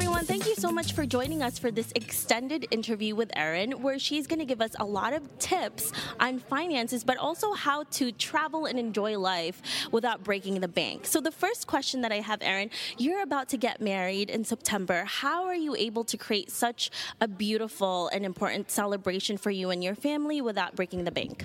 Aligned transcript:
Everyone, 0.00 0.24
thank 0.24 0.46
you 0.46 0.54
so 0.54 0.70
much 0.70 0.92
for 0.92 1.04
joining 1.04 1.42
us 1.42 1.58
for 1.58 1.72
this 1.72 1.90
extended 1.96 2.68
interview 2.70 3.16
with 3.16 3.32
Erin, 3.34 3.82
where 3.82 3.98
she's 3.98 4.28
going 4.28 4.38
to 4.38 4.44
give 4.44 4.60
us 4.60 4.70
a 4.78 4.84
lot 4.84 5.12
of 5.12 5.38
tips 5.40 5.90
on 6.20 6.38
finances, 6.38 7.02
but 7.02 7.16
also 7.16 7.52
how 7.52 7.82
to 7.90 8.12
travel 8.12 8.66
and 8.66 8.78
enjoy 8.78 9.18
life 9.18 9.60
without 9.90 10.22
breaking 10.22 10.60
the 10.60 10.68
bank. 10.68 11.04
So, 11.04 11.20
the 11.20 11.32
first 11.32 11.66
question 11.66 12.02
that 12.02 12.12
I 12.12 12.20
have, 12.20 12.42
Erin, 12.42 12.70
you're 12.96 13.22
about 13.22 13.48
to 13.48 13.56
get 13.56 13.80
married 13.80 14.30
in 14.30 14.44
September. 14.44 15.02
How 15.04 15.42
are 15.46 15.56
you 15.56 15.74
able 15.74 16.04
to 16.04 16.16
create 16.16 16.52
such 16.52 16.92
a 17.20 17.26
beautiful 17.26 18.06
and 18.12 18.24
important 18.24 18.70
celebration 18.70 19.36
for 19.36 19.50
you 19.50 19.70
and 19.70 19.82
your 19.82 19.96
family 19.96 20.40
without 20.40 20.76
breaking 20.76 21.06
the 21.06 21.10
bank? 21.10 21.44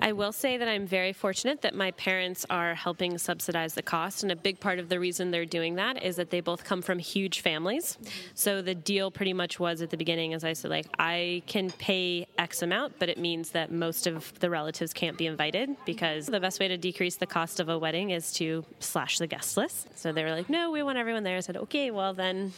I 0.00 0.12
will 0.12 0.32
say 0.32 0.56
that 0.58 0.68
I'm 0.68 0.86
very 0.86 1.12
fortunate 1.12 1.62
that 1.62 1.74
my 1.74 1.90
parents 1.92 2.44
are 2.50 2.74
helping 2.74 3.16
subsidize 3.18 3.74
the 3.74 3.82
cost. 3.82 4.22
And 4.22 4.30
a 4.30 4.36
big 4.36 4.60
part 4.60 4.78
of 4.78 4.88
the 4.88 5.00
reason 5.00 5.30
they're 5.30 5.44
doing 5.44 5.76
that 5.76 6.02
is 6.02 6.16
that 6.16 6.30
they 6.30 6.40
both 6.40 6.64
come 6.64 6.82
from 6.82 6.98
huge 6.98 7.40
families. 7.40 7.98
So 8.34 8.62
the 8.62 8.74
deal 8.74 9.10
pretty 9.10 9.32
much 9.32 9.58
was 9.58 9.82
at 9.82 9.90
the 9.90 9.96
beginning, 9.96 10.34
as 10.34 10.44
I 10.44 10.52
said, 10.52 10.70
like, 10.70 10.86
I 10.98 11.42
can 11.46 11.70
pay 11.70 12.26
X 12.38 12.62
amount, 12.62 12.98
but 12.98 13.08
it 13.08 13.18
means 13.18 13.50
that 13.50 13.72
most 13.72 14.06
of 14.06 14.38
the 14.40 14.50
relatives 14.50 14.92
can't 14.92 15.16
be 15.16 15.26
invited 15.26 15.76
because 15.86 16.26
the 16.26 16.40
best 16.40 16.60
way 16.60 16.68
to 16.68 16.76
decrease 16.76 17.16
the 17.16 17.26
cost 17.26 17.60
of 17.60 17.68
a 17.68 17.78
wedding 17.78 18.10
is 18.10 18.32
to 18.34 18.64
slash 18.80 19.18
the 19.18 19.26
guest 19.26 19.56
list. 19.56 19.88
So 19.98 20.12
they 20.12 20.24
were 20.24 20.32
like, 20.32 20.50
no, 20.50 20.70
we 20.70 20.82
want 20.82 20.98
everyone 20.98 21.22
there. 21.22 21.36
I 21.36 21.40
said, 21.40 21.56
okay, 21.56 21.90
well, 21.90 22.12
then 22.12 22.52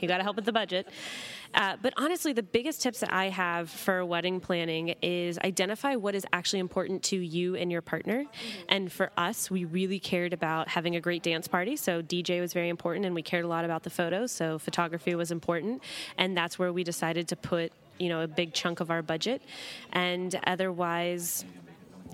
you 0.00 0.08
got 0.08 0.18
to 0.18 0.22
help 0.22 0.36
with 0.36 0.44
the 0.44 0.52
budget. 0.52 0.88
Uh, 1.54 1.76
but 1.80 1.92
honestly, 1.96 2.32
the 2.32 2.42
biggest 2.42 2.82
tips 2.82 3.00
that 3.00 3.12
I 3.12 3.28
have 3.28 3.70
for 3.70 4.04
wedding 4.04 4.40
planning 4.40 4.94
is 5.02 5.38
identify 5.38 5.96
what 5.96 6.14
is 6.14 6.26
actually 6.32 6.60
important 6.60 7.02
to 7.04 7.16
you 7.16 7.56
and 7.56 7.70
your 7.70 7.82
partner. 7.82 8.24
Mm-hmm. 8.24 8.62
And 8.68 8.92
for 8.92 9.10
us, 9.16 9.50
we 9.50 9.64
really 9.64 9.98
cared 9.98 10.32
about 10.32 10.68
having 10.68 10.96
a 10.96 11.00
great 11.00 11.22
dance 11.22 11.48
party. 11.48 11.76
So 11.76 12.02
DJ 12.02 12.40
was 12.40 12.52
very 12.52 12.68
important, 12.68 13.06
and 13.06 13.14
we 13.14 13.22
cared 13.22 13.44
a 13.44 13.48
lot 13.48 13.64
about 13.64 13.82
the 13.82 13.90
photos. 13.90 14.32
So 14.32 14.58
photography 14.58 15.14
was 15.14 15.30
important, 15.30 15.82
and 16.16 16.36
that's 16.36 16.58
where 16.58 16.72
we 16.72 16.84
decided 16.84 17.28
to 17.28 17.36
put 17.36 17.72
you 17.98 18.08
know 18.08 18.22
a 18.22 18.28
big 18.28 18.52
chunk 18.52 18.80
of 18.80 18.90
our 18.90 19.02
budget. 19.02 19.42
And 19.92 20.38
otherwise 20.46 21.44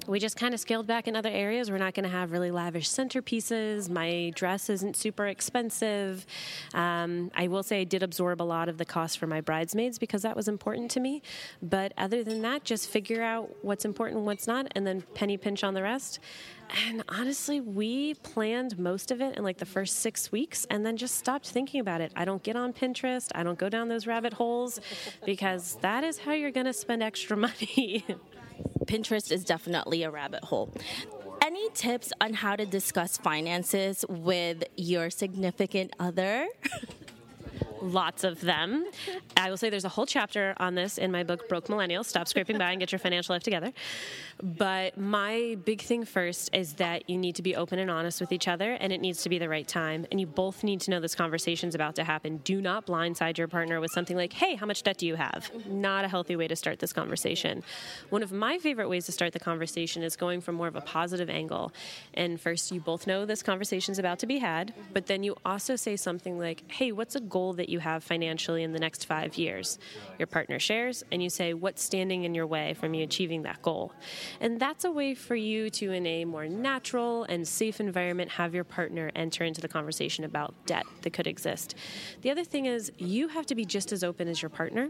we 0.07 0.19
just 0.19 0.37
kind 0.37 0.55
of 0.55 0.61
scaled 0.61 0.87
back 0.87 1.09
in 1.09 1.17
other 1.17 1.31
areas. 1.31 1.71
We're 1.71 1.79
not 1.79 1.95
going 1.95 2.05
to 2.05 2.11
have 2.11 2.33
really 2.33 2.51
lavish 2.51 2.89
centerpieces. 2.89 3.89
My 3.89 4.33
dress 4.35 4.69
isn't 4.69 4.97
super 4.97 5.27
expensive. 5.27 6.27
Um, 6.75 7.31
I 7.35 7.49
will 7.49 7.63
say 7.63 7.81
I 7.81 7.85
did 7.85 8.03
absorb 8.03 8.41
a 8.41 8.45
lot 8.45 8.69
of 8.69 8.79
the 8.79 8.85
cost 8.85 9.19
for 9.19 9.27
my 9.27 9.41
bridesmaids 9.41 9.99
because 9.99 10.23
that 10.23 10.37
was 10.37 10.49
important 10.49 10.91
to 10.93 11.01
me. 11.01 11.23
But 11.63 11.93
other 11.97 12.23
than 12.23 12.43
that, 12.43 12.65
just 12.65 12.89
figure 12.89 13.23
out 13.23 13.55
what's 13.63 13.85
important 13.85 14.23
what's 14.23 14.47
not, 14.47 14.67
and 14.75 14.87
then 14.87 15.03
penny 15.15 15.37
pinch 15.37 15.65
on 15.65 15.75
the 15.75 15.83
rest. 15.83 16.19
And 16.89 17.05
honestly, 17.09 17.61
we 17.61 18.15
planned 18.15 18.79
most 18.79 19.11
of 19.11 19.21
it 19.21 19.37
in 19.37 19.45
like 19.45 19.59
the 19.59 19.67
first 19.67 19.97
six 19.97 20.33
weeks 20.33 20.67
and 20.71 20.85
then 20.85 20.97
just 20.97 21.17
stopped 21.17 21.49
thinking 21.49 21.81
about 21.81 22.01
it. 22.01 22.13
I 22.17 22.25
don't 22.25 22.43
get 22.43 22.57
on 22.57 22.73
Pinterest, 22.73 23.31
I 23.35 23.43
don't 23.43 23.59
go 23.59 23.69
down 23.69 23.89
those 23.89 24.07
rabbit 24.07 24.33
holes 24.33 24.81
because 25.25 25.77
that 25.83 26.05
is 26.05 26.19
how 26.19 26.33
you're 26.33 26.51
going 26.51 26.67
to 26.67 26.73
spend 26.73 27.03
extra 27.03 27.37
money. 27.37 28.05
Pinterest 28.87 29.31
is 29.33 29.45
definitely 29.45 30.03
a 30.03 30.11
rabbit 30.11 30.45
hole. 30.45 30.73
Any 31.43 31.69
tips 31.71 32.13
on 32.21 32.35
how 32.35 32.57
to 32.57 32.65
discuss 32.65 33.19
finances 33.19 34.05
with 34.09 34.65
your 34.77 35.11
significant 35.11 35.95
other? 35.99 36.47
lots 37.85 38.25
of 38.25 38.41
them. 38.41 38.87
I 39.37 39.51
will 39.51 39.57
say 39.57 39.71
there's 39.71 39.85
a 39.85 39.91
whole 39.91 40.07
chapter 40.07 40.55
on 40.59 40.75
this 40.75 40.99
in 40.99 41.13
my 41.13 41.23
book, 41.23 41.49
Broke 41.49 41.69
Millennials 41.69 42.07
Stop 42.07 42.29
Scraping 42.29 42.59
By 42.59 42.71
and 42.71 42.81
Get 42.81 42.91
Your 42.93 42.99
Financial 42.99 43.35
Life 43.35 43.43
Together. 43.43 43.73
But 44.43 44.99
my 44.99 45.57
big 45.65 45.83
thing 45.83 46.05
first 46.05 46.51
is 46.55 46.75
that 46.75 47.09
you 47.09 47.19
need 47.19 47.37
to 47.37 47.43
be 47.43 47.55
open 47.55 47.79
and 47.79 47.91
honest 47.91 48.21
with 48.21 48.33
each 48.33 48.49
other, 48.49 48.73
and 48.73 48.93
it 48.93 49.01
needs 49.01 49.23
to 49.23 49.29
be 49.29 49.39
the 49.39 49.49
right 49.49 49.69
time. 49.69 50.07
And 50.11 50.19
you 50.19 50.27
both 50.27 50.65
need 50.65 50.81
to 50.83 50.91
know 50.91 50.99
this 50.99 51.15
conversation 51.15 51.69
is 51.69 51.75
about 51.75 51.95
to 51.97 52.05
happen. 52.05 52.39
Do 52.39 52.61
not 52.61 52.87
blindside 52.87 53.39
your 53.39 53.49
partner 53.49 53.81
with 53.81 53.93
something 53.93 54.17
like, 54.17 54.33
hey, 54.33 54.55
how 54.57 54.67
much 54.67 54.83
debt 54.83 54.99
do 54.99 55.07
you 55.07 55.17
have? 55.17 55.51
Not 55.67 56.05
a 56.05 56.09
healthy 56.09 56.37
way 56.37 56.49
to 56.49 56.57
start 56.57 56.79
this 56.79 56.93
conversation. 56.93 57.63
One 58.11 58.23
of 58.23 58.33
my 58.33 58.59
favorite 58.59 58.89
ways 58.89 59.07
to 59.07 59.13
start 59.13 59.33
the 59.33 59.41
conversation 59.41 60.03
is 60.03 60.17
going 60.17 60.41
from 60.41 60.57
more 60.57 60.69
of 60.69 60.77
a 60.77 60.81
positive 60.81 61.31
angle. 61.31 61.73
And 62.15 62.41
first, 62.41 62.73
you 62.73 62.81
both 62.81 63.07
know 63.07 63.25
this 63.27 63.43
conversation 63.43 63.93
is 63.93 63.99
about 63.99 64.19
to 64.21 64.27
be 64.27 64.39
had, 64.39 64.75
but 64.93 65.07
then 65.07 65.23
you 65.23 65.37
also 65.45 65.77
say 65.77 65.97
something 65.97 66.39
like, 66.39 66.71
hey, 66.71 66.91
what's 66.93 67.15
a 67.15 67.21
goal 67.21 67.53
that 67.55 67.69
you 67.69 67.74
have 67.79 68.05
financially 68.05 68.63
in 68.63 68.73
the 68.73 68.79
next 68.79 69.07
five 69.07 69.37
years? 69.37 69.79
Your 70.19 70.27
partner 70.27 70.59
shares, 70.59 71.05
and 71.11 71.23
you 71.23 71.31
say, 71.31 71.55
what's 71.55 71.83
standing 71.83 72.25
in 72.25 72.35
your 72.35 72.47
way 72.47 72.75
from 72.75 72.95
you 72.95 73.05
achieving 73.05 73.43
that 73.43 73.63
goal? 73.63 73.93
And 74.41 74.61
that's 74.61 74.85
a 74.85 74.91
way 74.91 75.15
for 75.15 75.35
you 75.35 75.71
to, 75.71 75.93
in 75.93 76.07
a 76.07 76.25
more 76.25 76.47
natural 76.47 77.25
and 77.25 77.47
safe 77.47 77.81
environment, 77.81 78.31
have 78.33 78.55
your 78.55 78.65
partner 78.65 79.11
enter 79.15 79.45
into 79.45 79.61
the 79.61 79.69
conversation 79.69 80.25
about 80.25 80.55
debt 80.67 80.85
that 81.03 81.13
could 81.13 81.27
exist. 81.27 81.75
The 82.23 82.31
other 82.31 82.45
thing 82.45 82.67
is, 82.67 82.93
you 82.99 83.29
have 83.29 83.47
to 83.47 83.55
be 83.55 83.65
just 83.65 83.93
as 83.93 84.05
open 84.05 84.29
as 84.29 84.43
your 84.43 84.51
partner. 84.51 84.89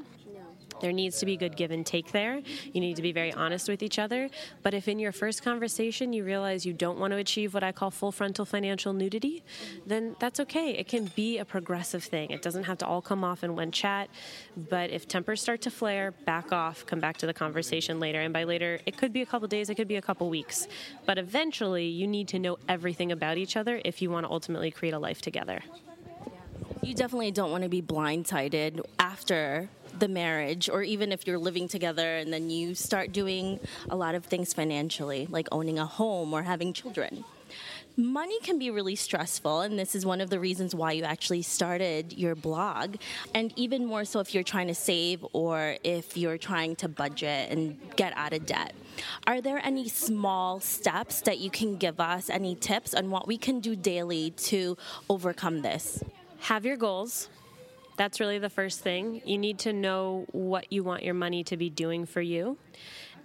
There 0.80 0.92
needs 0.92 1.18
to 1.18 1.26
be 1.26 1.36
good 1.36 1.56
give 1.56 1.70
and 1.70 1.84
take 1.84 2.12
there. 2.12 2.42
You 2.72 2.80
need 2.80 2.96
to 2.96 3.02
be 3.02 3.12
very 3.12 3.32
honest 3.32 3.68
with 3.68 3.82
each 3.82 3.98
other. 3.98 4.28
But 4.62 4.74
if 4.74 4.88
in 4.88 4.98
your 4.98 5.12
first 5.12 5.42
conversation 5.42 6.12
you 6.12 6.24
realize 6.24 6.66
you 6.66 6.72
don't 6.72 6.98
want 6.98 7.12
to 7.12 7.16
achieve 7.16 7.54
what 7.54 7.62
I 7.62 7.72
call 7.72 7.90
full 7.90 8.12
frontal 8.12 8.44
financial 8.44 8.92
nudity, 8.92 9.42
then 9.86 10.16
that's 10.18 10.40
okay. 10.40 10.70
It 10.70 10.88
can 10.88 11.06
be 11.16 11.38
a 11.38 11.44
progressive 11.44 12.04
thing. 12.04 12.30
It 12.30 12.42
doesn't 12.42 12.64
have 12.64 12.78
to 12.78 12.86
all 12.86 13.02
come 13.02 13.24
off 13.24 13.44
in 13.44 13.56
one 13.56 13.70
chat. 13.70 14.08
But 14.56 14.90
if 14.90 15.08
tempers 15.08 15.40
start 15.40 15.60
to 15.62 15.70
flare, 15.70 16.12
back 16.12 16.52
off, 16.52 16.84
come 16.86 17.00
back 17.00 17.16
to 17.18 17.26
the 17.26 17.34
conversation 17.34 18.00
later. 18.00 18.20
And 18.20 18.32
by 18.32 18.44
later, 18.44 18.80
it 18.86 18.96
could 18.96 19.12
be 19.12 19.22
a 19.22 19.26
couple 19.26 19.48
days, 19.48 19.70
it 19.70 19.74
could 19.76 19.88
be 19.88 19.96
a 19.96 20.02
couple 20.02 20.28
weeks. 20.28 20.66
But 21.06 21.18
eventually, 21.18 21.86
you 21.86 22.06
need 22.06 22.28
to 22.28 22.38
know 22.38 22.58
everything 22.68 23.12
about 23.12 23.38
each 23.38 23.56
other 23.56 23.80
if 23.84 24.02
you 24.02 24.10
want 24.10 24.26
to 24.26 24.30
ultimately 24.30 24.70
create 24.70 24.94
a 24.94 24.98
life 24.98 25.20
together. 25.20 25.62
You 26.82 26.94
definitely 26.94 27.30
don't 27.30 27.50
want 27.50 27.62
to 27.62 27.70
be 27.70 27.80
blindsided 27.80 28.84
after 28.98 29.68
the 29.98 30.08
marriage, 30.08 30.68
or 30.68 30.82
even 30.82 31.12
if 31.12 31.26
you're 31.26 31.38
living 31.38 31.68
together 31.68 32.16
and 32.16 32.32
then 32.32 32.50
you 32.50 32.74
start 32.74 33.12
doing 33.12 33.60
a 33.88 33.96
lot 33.96 34.14
of 34.14 34.24
things 34.24 34.52
financially, 34.52 35.26
like 35.30 35.48
owning 35.52 35.78
a 35.78 35.86
home 35.86 36.32
or 36.32 36.42
having 36.42 36.72
children. 36.72 37.24
Money 37.96 38.40
can 38.40 38.58
be 38.58 38.72
really 38.72 38.96
stressful, 38.96 39.60
and 39.60 39.78
this 39.78 39.94
is 39.94 40.04
one 40.04 40.20
of 40.20 40.28
the 40.28 40.40
reasons 40.40 40.74
why 40.74 40.90
you 40.90 41.04
actually 41.04 41.42
started 41.42 42.12
your 42.12 42.34
blog. 42.34 42.96
And 43.34 43.52
even 43.54 43.86
more 43.86 44.04
so 44.04 44.18
if 44.18 44.34
you're 44.34 44.42
trying 44.42 44.66
to 44.66 44.74
save 44.74 45.24
or 45.32 45.76
if 45.84 46.16
you're 46.16 46.38
trying 46.38 46.74
to 46.76 46.88
budget 46.88 47.52
and 47.52 47.78
get 47.94 48.12
out 48.16 48.32
of 48.32 48.46
debt. 48.46 48.74
Are 49.28 49.40
there 49.40 49.60
any 49.62 49.88
small 49.88 50.58
steps 50.58 51.20
that 51.20 51.38
you 51.38 51.50
can 51.50 51.76
give 51.76 52.00
us, 52.00 52.28
any 52.30 52.56
tips 52.56 52.94
on 52.94 53.10
what 53.10 53.28
we 53.28 53.38
can 53.38 53.60
do 53.60 53.76
daily 53.76 54.30
to 54.30 54.76
overcome 55.08 55.62
this? 55.62 56.02
Have 56.40 56.64
your 56.64 56.76
goals 56.76 57.28
that's 57.96 58.20
really 58.20 58.38
the 58.38 58.50
first 58.50 58.80
thing. 58.80 59.22
You 59.24 59.38
need 59.38 59.60
to 59.60 59.72
know 59.72 60.26
what 60.32 60.72
you 60.72 60.82
want 60.82 61.02
your 61.02 61.14
money 61.14 61.44
to 61.44 61.56
be 61.56 61.70
doing 61.70 62.06
for 62.06 62.20
you. 62.20 62.58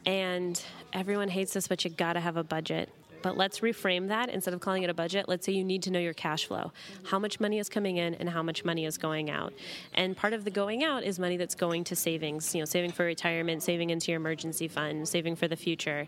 And 0.06 0.62
everyone 0.94 1.30
hates 1.30 1.53
this, 1.53 1.68
but 1.68 1.84
you 1.84 1.90
gotta 1.90 2.19
have 2.19 2.38
a 2.38 2.44
budget. 2.44 2.90
But 3.22 3.35
let's 3.35 3.59
reframe 3.59 4.07
that 4.07 4.30
instead 4.30 4.53
of 4.53 4.62
calling 4.62 4.84
it 4.84 4.90
a 4.90 4.94
budget. 4.94 5.28
Let's 5.28 5.46
say 5.46 5.52
you 5.52 5.63
need 5.63 5.84
to 5.84 5.91
know 5.91 6.00
your 6.00 6.13
cash 6.13 6.46
flow. 6.46 6.72
How 7.03 7.19
much 7.19 7.40
money 7.40 7.59
is 7.59 7.68
coming 7.68 7.97
in 7.97 8.13
and 8.16 8.30
how 8.30 8.41
much 8.41 8.63
money 8.63 8.85
is 8.85 8.97
going 8.97 9.30
out. 9.30 9.53
And 9.94 10.16
part 10.16 10.34
of 10.34 10.46
the 10.46 10.52
going 10.52 10.86
out 10.86 11.03
is 11.03 11.19
money 11.19 11.36
that's 11.36 11.56
going 11.56 11.84
to 11.86 11.96
savings, 11.97 12.56
you 12.56 12.62
know, 12.62 12.66
saving 12.66 12.94
for 12.94 13.06
retirement, 13.06 13.62
saving 13.62 13.90
into 13.90 14.12
your 14.12 14.22
emergency 14.22 14.69
fund, 14.69 15.07
saving 15.07 15.36
for 15.36 15.47
the 15.47 15.57
future 15.57 16.07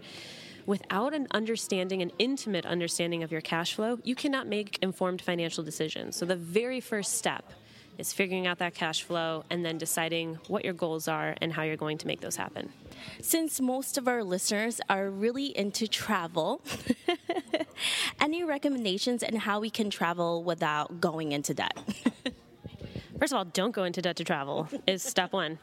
without 0.65 1.13
an 1.13 1.27
understanding, 1.31 2.01
an 2.01 2.11
intimate 2.19 2.65
understanding 2.65 3.23
of 3.23 3.31
your 3.31 3.41
cash 3.41 3.73
flow, 3.73 3.97
you 4.03 4.15
cannot 4.15 4.47
make 4.47 4.77
informed 4.81 5.19
financial 5.19 5.63
decisions. 5.63 6.15
So, 6.15 6.25
the 6.25 6.35
very 6.35 6.79
first 6.79 7.17
step 7.17 7.51
is 7.97 8.13
figuring 8.13 8.47
out 8.47 8.59
that 8.59 8.73
cash 8.73 9.03
flow 9.03 9.43
and 9.49 9.65
then 9.65 9.77
deciding 9.77 10.35
what 10.47 10.63
your 10.63 10.73
goals 10.73 11.07
are 11.07 11.35
and 11.41 11.53
how 11.53 11.63
you're 11.63 11.77
going 11.77 11.97
to 11.97 12.07
make 12.07 12.21
those 12.21 12.35
happen. 12.35 12.71
Since 13.21 13.59
most 13.61 13.97
of 13.97 14.07
our 14.07 14.23
listeners 14.23 14.81
are 14.89 15.09
really 15.09 15.55
into 15.57 15.87
travel, 15.87 16.61
any 18.19 18.43
recommendations 18.43 19.23
on 19.23 19.35
how 19.35 19.59
we 19.59 19.69
can 19.69 19.89
travel 19.89 20.43
without 20.43 21.01
going 21.01 21.31
into 21.31 21.53
debt? 21.53 21.77
First 23.21 23.33
of 23.33 23.37
all, 23.37 23.45
don't 23.45 23.69
go 23.69 23.83
into 23.83 24.01
debt 24.01 24.15
to 24.15 24.23
travel 24.23 24.67
is 24.87 25.03
step 25.03 25.31
one. 25.31 25.59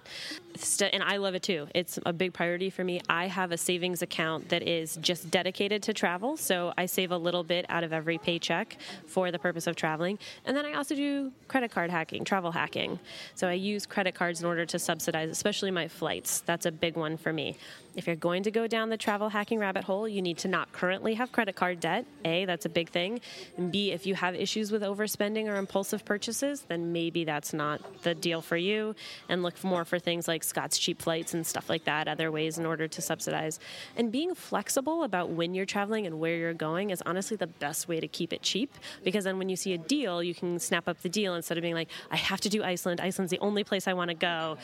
and 0.93 1.03
I 1.03 1.17
love 1.17 1.35
it 1.35 1.43
too. 1.43 1.67
It's 1.75 1.99
a 2.07 2.13
big 2.13 2.33
priority 2.33 2.71
for 2.71 2.85
me. 2.85 3.01
I 3.09 3.27
have 3.27 3.51
a 3.51 3.57
savings 3.57 4.01
account 4.01 4.51
that 4.51 4.63
is 4.63 4.97
just 5.01 5.29
dedicated 5.29 5.83
to 5.83 5.93
travel, 5.93 6.37
so 6.37 6.73
I 6.79 6.87
save 6.87 7.11
a 7.11 7.17
little 7.17 7.43
bit 7.43 7.67
out 7.69 7.83
of 7.83 7.93
every 7.93 8.17
paycheck 8.17 8.77
for 9.09 9.33
the 9.33 9.41
purpose 9.41 9.67
of 9.67 9.75
traveling. 9.75 10.21
And 10.45 10.57
then 10.57 10.67
I 10.67 10.75
also 10.75 10.95
do 10.95 11.33
credit 11.49 11.73
card 11.73 11.91
hacking, 11.91 12.25
travel 12.25 12.53
hacking. 12.53 13.01
So 13.35 13.49
I 13.49 13.55
use 13.55 13.87
credit 13.87 14.15
cards 14.15 14.41
in 14.41 14.47
order 14.47 14.65
to 14.65 14.79
subsidize, 14.79 15.29
especially 15.29 15.73
my 15.73 15.89
flights. 15.89 16.43
That's 16.43 16.65
a 16.65 16.71
big 16.71 16.97
one 16.97 17.17
for 17.17 17.33
me. 17.33 17.57
If 17.97 18.07
you're 18.07 18.15
going 18.15 18.45
to 18.45 18.53
go 18.53 18.69
down 18.69 18.91
the 18.91 18.97
travel 18.97 19.29
hacking 19.29 19.59
rabbit 19.59 19.83
hole, 19.83 20.07
you 20.07 20.23
need 20.23 20.39
to 20.39 20.49
not 20.49 20.71
currently 20.71 21.15
have 21.15 21.33
credit 21.33 21.57
card 21.57 21.81
debt. 21.81 22.07
A, 22.25 22.45
that's 22.45 22.65
a 22.65 22.69
big 22.69 22.91
thing. 22.91 23.21
And 23.57 23.73
B, 23.73 23.91
if 23.91 24.07
you 24.07 24.15
have 24.15 24.37
issues 24.37 24.71
with 24.71 24.83
overspending 24.83 25.49
or 25.49 25.57
impulsive 25.57 26.05
purchases, 26.05 26.61
then 26.61 26.93
maybe 26.93 27.25
that's 27.25 27.48
not 27.53 28.03
the 28.03 28.15
deal 28.15 28.41
for 28.41 28.57
you. 28.57 28.95
And 29.29 29.43
look 29.43 29.63
more 29.65 29.85
for 29.85 29.99
things 29.99 30.29
like 30.29 30.45
Scott's 30.45 30.79
cheap 30.79 31.01
flights 31.03 31.35
and 31.35 31.47
stuff 31.47 31.69
like 31.69 31.85
that, 31.85 32.09
other 32.09 32.31
ways 32.31 32.59
in 32.59 32.67
order 32.67 32.89
to 32.89 33.03
subsidize. 33.03 33.59
And 33.97 34.11
being 34.13 34.35
flexible 34.35 35.05
about 35.05 35.31
when 35.31 35.55
you're 35.55 35.67
traveling 35.67 36.07
and 36.07 36.19
where 36.19 36.37
you're 36.37 36.55
going 36.55 36.91
is 36.91 37.03
honestly 37.07 37.37
the 37.37 37.47
best 37.47 37.89
way 37.89 38.01
to 38.01 38.09
keep 38.09 38.33
it 38.33 38.43
cheap 38.43 38.75
because 39.05 39.25
then 39.25 39.39
when 39.39 39.49
you 39.49 39.57
see 39.57 39.73
a 39.75 39.79
deal, 39.79 40.23
you 40.23 40.35
can 40.35 40.59
snap 40.59 40.89
up 40.89 41.01
the 41.03 41.09
deal 41.09 41.35
instead 41.35 41.59
of 41.59 41.63
being 41.63 41.75
like, 41.75 41.89
I 42.11 42.17
have 42.17 42.41
to 42.43 42.49
do 42.49 42.63
Iceland. 42.63 43.01
Iceland's 43.01 43.31
the 43.31 43.39
only 43.41 43.65
place 43.65 43.87
I 43.87 43.93
want 43.93 44.11
to 44.11 44.15
go. 44.15 44.59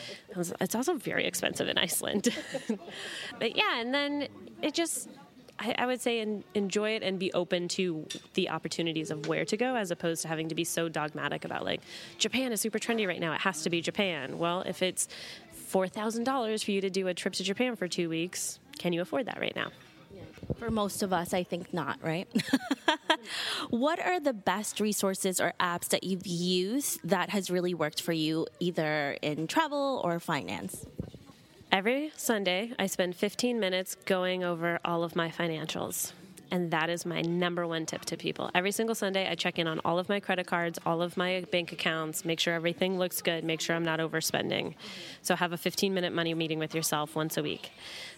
It's 0.59 0.75
also 0.75 0.95
very 0.95 1.25
expensive 1.25 1.67
in 1.67 1.77
Iceland. 1.77 2.29
but 3.39 3.55
yeah, 3.55 3.79
and 3.79 3.93
then 3.93 4.27
it 4.61 4.73
just 4.73 5.09
I, 5.57 5.75
I, 5.77 5.85
would 5.85 6.01
say 6.01 6.19
en- 6.19 6.43
enjoy 6.53 6.91
it 6.95 7.03
and 7.03 7.17
be 7.17 7.31
open 7.33 7.67
to 7.69 8.05
the 8.33 8.49
opportunities 8.49 9.11
of 9.11 9.27
where 9.27 9.45
to 9.45 9.57
go 9.57 9.75
as 9.75 9.91
opposed 9.91 10.21
to 10.23 10.27
having 10.27 10.49
to 10.49 10.55
be 10.55 10.63
so 10.63 10.89
dogmatic 10.89 11.45
about 11.45 11.63
like 11.63 11.81
Japan 12.17 12.51
is 12.51 12.61
super 12.61 12.79
trendy 12.79 13.07
right 13.07 13.19
now. 13.19 13.33
It 13.33 13.41
has 13.41 13.63
to 13.63 13.69
be 13.69 13.81
Japan. 13.81 14.37
Well, 14.37 14.61
if 14.61 14.81
it's 14.81 15.07
$4,000 15.71 16.63
for 16.63 16.71
you 16.71 16.81
to 16.81 16.89
do 16.89 17.07
a 17.07 17.13
trip 17.13 17.33
to 17.35 17.43
Japan 17.43 17.75
for 17.75 17.87
two 17.87 18.09
weeks, 18.09 18.59
can 18.77 18.93
you 18.93 19.01
afford 19.01 19.27
that 19.27 19.39
right 19.39 19.55
now? 19.55 19.71
For 20.57 20.69
most 20.69 21.01
of 21.01 21.11
us, 21.11 21.33
I 21.33 21.43
think 21.43 21.73
not, 21.73 21.97
right? 22.03 22.27
what 23.69 23.99
are 23.99 24.19
the 24.19 24.33
best 24.33 24.79
resources 24.79 25.41
or 25.41 25.53
apps 25.59 25.89
that 25.89 26.03
you've 26.03 26.27
used 26.27 26.99
that 27.03 27.29
has 27.31 27.49
really 27.49 27.73
worked 27.73 28.01
for 28.01 28.13
you, 28.13 28.47
either 28.59 29.17
in 29.21 29.47
travel 29.47 30.01
or 30.03 30.19
finance? 30.19 30.85
Every 31.75 32.13
Sunday, 32.15 32.71
I 32.79 32.85
spend 32.85 33.17
15 33.17 33.59
minutes 33.59 33.97
going 34.05 34.45
over 34.45 34.79
all 34.85 35.03
of 35.03 35.13
my 35.13 35.27
financials. 35.27 36.13
And 36.55 36.71
that 36.71 36.89
is 36.89 37.05
my 37.05 37.19
number 37.19 37.67
one 37.67 37.85
tip 37.85 38.05
to 38.05 38.15
people. 38.15 38.49
Every 38.55 38.71
single 38.71 38.95
Sunday, 38.95 39.29
I 39.29 39.35
check 39.35 39.59
in 39.59 39.67
on 39.67 39.81
all 39.83 39.99
of 39.99 40.07
my 40.07 40.21
credit 40.21 40.47
cards, 40.47 40.79
all 40.85 41.01
of 41.01 41.17
my 41.17 41.43
bank 41.51 41.73
accounts, 41.73 42.23
make 42.23 42.39
sure 42.39 42.53
everything 42.53 42.97
looks 42.97 43.21
good, 43.21 43.43
make 43.43 43.59
sure 43.59 43.75
I'm 43.75 43.83
not 43.83 43.99
overspending. 43.99 44.75
So, 45.21 45.35
have 45.35 45.51
a 45.51 45.57
15 45.57 45.93
minute 45.93 46.13
money 46.13 46.33
meeting 46.33 46.57
with 46.57 46.73
yourself 46.73 47.13
once 47.13 47.35
a 47.35 47.43
week. 47.43 47.71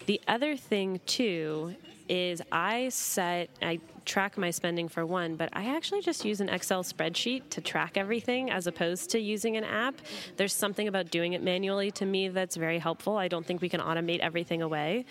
The 0.06 0.20
other 0.28 0.56
thing, 0.56 1.00
too, 1.04 1.74
is 2.08 2.40
I 2.52 2.90
set, 2.90 3.50
I 3.60 3.80
track 4.04 4.38
my 4.38 4.50
spending 4.50 4.86
for 4.86 5.04
one, 5.04 5.34
but 5.34 5.48
I 5.52 5.74
actually 5.74 6.02
just 6.02 6.24
use 6.24 6.40
an 6.40 6.48
Excel 6.48 6.84
spreadsheet 6.84 7.50
to 7.50 7.60
track 7.60 7.96
everything 7.96 8.52
as 8.52 8.68
opposed 8.68 9.10
to 9.10 9.18
using 9.18 9.56
an 9.56 9.64
app. 9.64 9.96
There's 10.36 10.54
something 10.54 10.86
about 10.86 11.10
doing 11.10 11.32
it 11.32 11.42
manually 11.42 11.90
to 11.92 12.06
me 12.06 12.28
that's 12.28 12.54
very 12.54 12.78
helpful. 12.78 13.16
I 13.16 13.26
don't 13.26 13.44
think 13.44 13.60
we 13.60 13.68
can 13.68 13.80
automate 13.80 14.20
everything 14.20 14.62
away. 14.62 15.06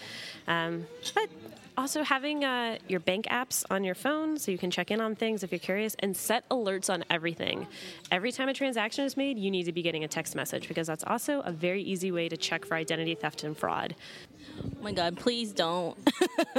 Um, 0.47 0.87
but 1.13 1.29
also 1.77 2.03
having 2.03 2.43
uh, 2.43 2.77
your 2.87 2.99
bank 2.99 3.25
apps 3.25 3.63
on 3.69 3.83
your 3.83 3.95
phone 3.95 4.37
so 4.37 4.51
you 4.51 4.57
can 4.57 4.71
check 4.71 4.91
in 4.91 4.99
on 4.99 5.15
things 5.15 5.43
if 5.43 5.51
you're 5.51 5.59
curious 5.59 5.95
and 5.99 6.17
set 6.17 6.47
alerts 6.49 6.91
on 6.91 7.03
everything 7.09 7.67
every 8.11 8.31
time 8.31 8.49
a 8.49 8.53
transaction 8.53 9.05
is 9.05 9.15
made 9.15 9.37
you 9.37 9.51
need 9.51 9.63
to 9.63 9.71
be 9.71 9.81
getting 9.81 10.03
a 10.03 10.07
text 10.07 10.35
message 10.35 10.67
because 10.67 10.87
that's 10.87 11.03
also 11.05 11.41
a 11.41 11.51
very 11.51 11.81
easy 11.81 12.11
way 12.11 12.27
to 12.27 12.35
check 12.35 12.65
for 12.65 12.75
identity 12.75 13.15
theft 13.15 13.43
and 13.43 13.57
fraud 13.57 13.95
Oh 14.59 14.81
my 14.81 14.91
God, 14.91 15.17
please 15.17 15.51
don't. 15.51 15.97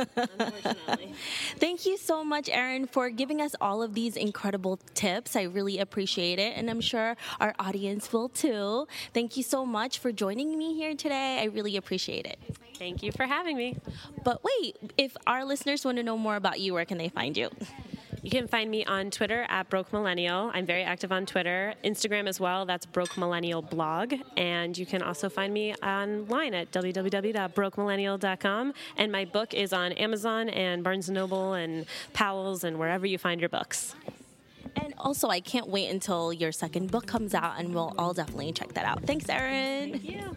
Thank 1.57 1.87
you 1.87 1.97
so 1.97 2.23
much, 2.23 2.49
Erin, 2.49 2.87
for 2.87 3.11
giving 3.11 3.41
us 3.41 3.57
all 3.61 3.83
of 3.83 3.95
these 3.95 4.17
incredible 4.17 4.79
tips. 4.95 5.35
I 5.35 5.43
really 5.43 5.79
appreciate 5.79 6.39
it, 6.39 6.57
and 6.57 6.71
I'm 6.71 6.81
sure 6.81 7.17
our 7.41 7.55
audience 7.59 8.13
will 8.13 8.29
too. 8.29 8.87
Thank 9.15 9.37
you 9.37 9.43
so 9.43 9.67
much 9.67 9.99
for 9.99 10.13
joining 10.13 10.57
me 10.57 10.75
here 10.75 10.95
today. 10.95 11.39
I 11.41 11.47
really 11.47 11.77
appreciate 11.77 12.27
it. 12.27 12.39
Thank 12.79 13.03
you 13.03 13.13
for 13.13 13.25
having 13.25 13.57
me. 13.57 13.77
But 14.25 14.43
wait, 14.45 14.77
if 14.97 15.17
our 15.27 15.45
listeners 15.45 15.85
want 15.85 15.99
to 15.99 16.03
know 16.03 16.17
more 16.17 16.37
about 16.37 16.61
you, 16.61 16.75
where 16.75 16.85
can 16.85 16.99
they 16.99 17.09
find 17.09 17.37
you? 17.37 17.51
You 18.23 18.31
can 18.31 18.49
find 18.49 18.71
me 18.71 18.85
on 18.85 19.11
Twitter 19.11 19.47
at 19.49 19.71
Broke 19.71 19.93
Millennial. 19.93 20.51
I'm 20.53 20.67
very 20.67 20.83
active 20.83 21.13
on 21.13 21.25
Twitter, 21.25 21.75
Instagram 21.85 22.29
as 22.29 22.41
well. 22.41 22.67
That's 22.67 22.85
Broke 22.85 23.17
Millennial 23.17 23.63
blog, 23.63 24.13
and 24.37 24.77
you 24.77 24.87
can 24.87 25.03
also 25.03 25.29
find 25.29 25.55
me 25.55 25.75
online 25.77 26.53
at 26.53 26.73
www.brokemillennial.com. 26.73 28.75
And 28.97 29.13
my 29.13 29.25
book 29.25 29.55
is 29.55 29.73
on 29.73 29.93
Amazon 29.93 30.49
and 30.49 30.83
Barnes 30.83 31.09
and 31.09 31.15
Noble 31.15 31.53
and 31.55 31.87
Powell's 32.13 32.65
and 32.65 32.77
wherever 32.79 33.07
you 33.07 33.19
find 33.19 33.41
your 33.41 33.51
books. 33.51 33.95
And 34.77 34.95
also, 34.99 35.29
I 35.29 35.41
can't 35.41 35.69
wait 35.69 35.89
until 35.89 36.33
your 36.33 36.53
second 36.53 36.91
book 36.91 37.07
comes 37.07 37.35
out, 37.35 37.59
and 37.59 37.75
we'll 37.75 37.95
all 37.99 38.15
definitely 38.15 38.53
check 38.53 38.75
that 38.75 38.85
out. 38.85 39.03
Thanks, 39.05 39.29
Erin. 39.29 39.93
Thank 39.93 40.05
you. 40.05 40.37